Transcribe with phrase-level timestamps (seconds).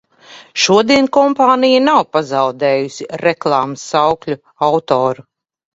[0.61, 4.41] Šodien kompānija nav pazaudējusi reklāmas saukļu
[4.73, 5.31] autoru.